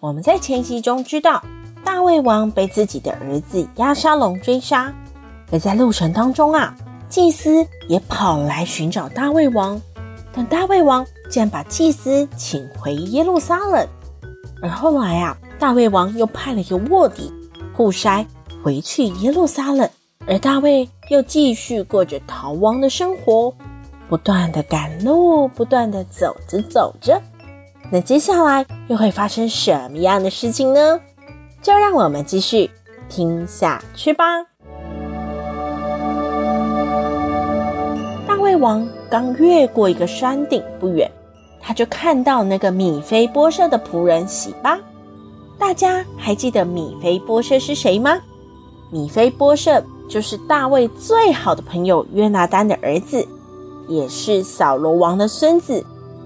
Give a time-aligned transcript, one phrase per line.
[0.00, 1.42] 我们在前集中知道，
[1.84, 4.94] 大卫王被自己的儿子押沙龙追杀，
[5.50, 6.72] 而在路程当中啊，
[7.08, 9.80] 祭司也跑来寻找大卫王，
[10.32, 13.84] 但大卫王竟然把祭司请回耶路撒冷。
[14.62, 17.32] 而后来啊，大卫王又派了一个卧底
[17.74, 18.24] 户筛
[18.62, 19.90] 回去耶路撒冷，
[20.28, 23.52] 而大卫又继续过着逃亡的生活，
[24.08, 27.20] 不断的赶路，不断的走着走着。
[27.90, 31.00] 那接下来又会发生什么样的事情呢？
[31.62, 32.70] 就让我们继续
[33.08, 34.24] 听下去吧。
[38.26, 41.10] 大卫王刚越过一个山顶不远，
[41.62, 44.78] 他就看到那个米非波设的仆人洗巴。
[45.58, 48.18] 大家还记得米非波设是谁吗？
[48.90, 53.26] 米非波设就是大卫最好的朋友约拿单的儿子，
[53.88, 55.82] 也是扫罗王的孙子。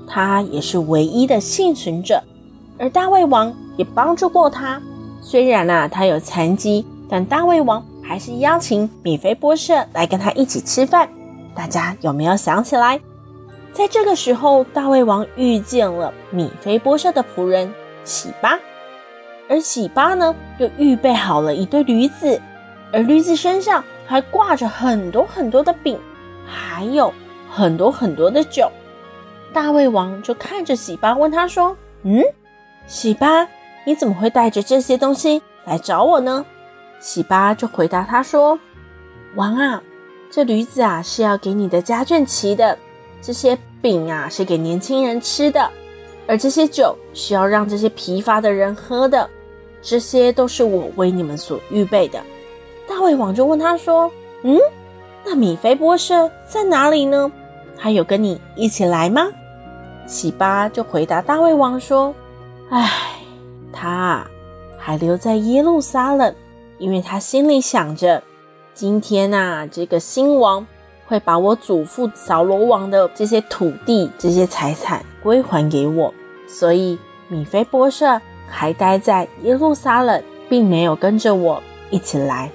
[0.06, 2.22] 他也是唯一的幸存者，
[2.78, 4.80] 而大胃王也帮助过他。
[5.20, 11.08] 虽然啊，他有残疾，但大胃王还是邀请米菲波舍来跟他一起吃饭。
[11.54, 13.00] 大家有没有想起来？
[13.72, 17.72] 在这个时候，大胃王遇见了米菲波舍的仆人
[18.04, 18.58] 喜巴，
[19.48, 22.40] 而喜巴呢，又预备好了一对驴子，
[22.92, 25.98] 而驴子身上还挂着很多很多的饼，
[26.44, 27.12] 还有
[27.50, 28.70] 很多很多的酒。
[29.52, 32.22] 大卫王就看着喜巴，问他说：“嗯，
[32.86, 33.46] 喜巴，
[33.84, 36.44] 你怎么会带着这些东西来找我呢？”
[36.98, 38.58] 喜巴就回答他说
[39.36, 39.82] ：“王啊，
[40.30, 42.78] 这驴子啊是要给你的家眷骑的，
[43.20, 45.68] 这些饼啊是给年轻人吃的，
[46.26, 49.28] 而这些酒是要让这些疲乏的人喝的，
[49.82, 52.18] 这些都是我为你们所预备的。”
[52.88, 54.10] 大卫王就问他说
[54.44, 54.56] ：“嗯，
[55.24, 57.30] 那米非波设在哪里呢？
[57.76, 59.28] 他有跟你一起来吗？”
[60.06, 62.14] 喜巴就回答大卫王说
[62.70, 62.90] ：“唉，
[63.72, 64.30] 他啊，
[64.78, 66.34] 还留在耶路撒冷，
[66.78, 68.22] 因为他心里想着，
[68.74, 70.66] 今天呐，这个新王
[71.06, 76.12] 会把我祖父扫罗王的这些土地、这些财产归还给我，
[76.48, 76.98] 所以
[77.28, 82.50] 米非波设还待在耶路撒冷，并没有跟着我一起来。”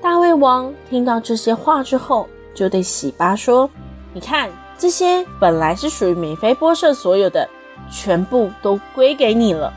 [0.00, 3.68] 大卫王听到这些话之后，就对喜巴说
[4.14, 4.48] ：“你看。”
[4.82, 7.48] 这些本来是属于米菲波社所有的，
[7.88, 9.72] 全部都归给你了。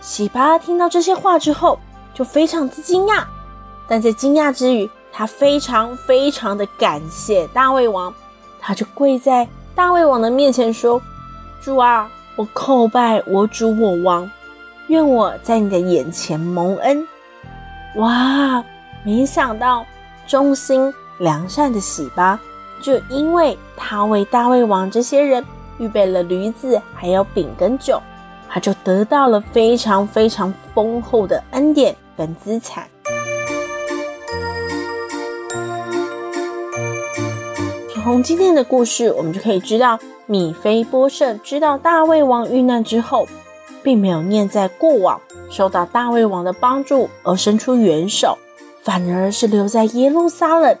[0.00, 1.78] 洗巴听到这些话之后，
[2.12, 3.22] 就非常之惊讶，
[3.86, 8.12] 但在惊讶之余，他非常非常的感谢大卫王，
[8.58, 11.00] 他就跪在大卫王的面前说
[11.62, 14.28] ：“主啊，我叩拜我主我王，
[14.88, 17.06] 愿我在你的眼前蒙恩。”
[17.94, 18.64] 哇，
[19.04, 19.86] 没想到
[20.26, 22.40] 忠心良善的洗巴。
[22.80, 25.44] 就因为他为大卫王这些人
[25.78, 28.00] 预备了驴子，还有饼跟酒，
[28.48, 32.88] 他就得到了非常非常丰厚的恩典跟资产。
[38.02, 43.26] 从今天的故事，我们就可以知道，米非波设知道大卫王遇难之后，
[43.82, 45.20] 并没有念在过往
[45.50, 48.36] 受到大卫王的帮助而伸出援手，
[48.82, 50.76] 反而是留在耶路撒冷。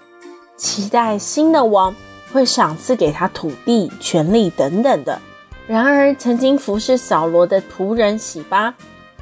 [0.60, 1.96] 期待新的王
[2.30, 5.18] 会赏赐给他土地、权力等等的。
[5.66, 8.74] 然而，曾经服侍扫罗的仆人洗巴，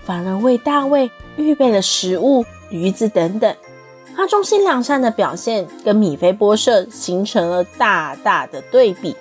[0.02, 3.54] 反而为大卫预备了食物、驴子等等。
[4.16, 9.14] 他忠心良善的表现，跟米非波设形成了大大的对比。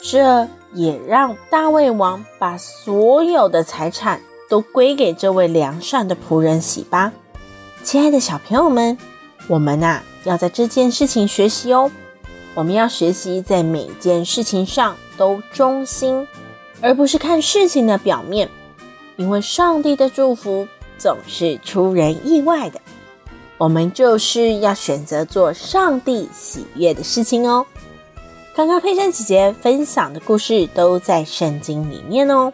[0.00, 4.20] 这也让大卫王把所有的财产
[4.50, 7.12] 都归给这位良善的仆人洗巴。
[7.84, 8.98] 亲爱的小朋友们，
[9.48, 11.90] 我们呐、要在这件事情学习哦，
[12.54, 16.26] 我们要学习在每件事情上都忠心，
[16.80, 18.48] 而不是看事情的表面，
[19.16, 20.66] 因为上帝的祝福
[20.96, 22.80] 总是出人意外的。
[23.58, 27.64] 我们就是要选择做上帝喜悦的事情哦。
[28.54, 32.52] 刚刚佩珊姐姐分享的故事都在圣经里面哦，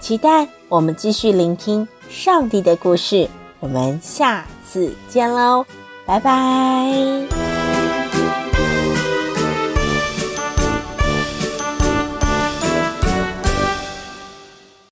[0.00, 3.28] 期待我们继续聆听上帝的故事。
[3.60, 5.64] 我们下次见喽。
[6.12, 7.41] 拜拜。